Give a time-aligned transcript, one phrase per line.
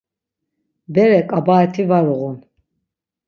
[0.93, 2.37] Bere ǩabaet̆i var uğun.